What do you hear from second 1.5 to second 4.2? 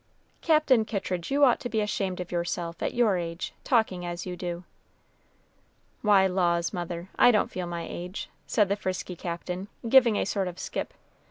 to be ashamed of yourself, at your age, talking